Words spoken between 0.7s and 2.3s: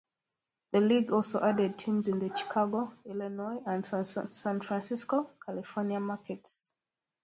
The league also added teams in